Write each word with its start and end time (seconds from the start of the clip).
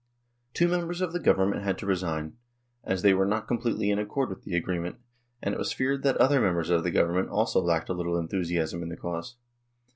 Two 0.55 0.67
members 0.67 0.99
of 0.99 1.13
the 1.13 1.19
Government 1.19 1.61
had 1.61 1.77
to 1.77 1.85
resign, 1.85 2.35
as 2.83 3.03
they 3.03 3.13
were 3.13 3.23
not 3.27 3.47
completely 3.47 3.91
in 3.91 3.99
accord 3.99 4.29
with 4.29 4.41
the 4.41 4.55
agreement; 4.57 4.95
and 5.43 5.53
it 5.53 5.59
was 5.59 5.73
feared 5.73 6.01
that 6.01 6.17
other 6.17 6.41
members 6.41 6.71
of 6.71 6.81
the 6.83 6.89
Govern 6.89 7.17
ment 7.17 7.29
also 7.29 7.61
lacked 7.61 7.87
a 7.89 7.93
little 7.93 8.17
enthusiasm 8.17 8.81
in 8.81 8.89
the 8.89 8.97
cause. 8.97 9.35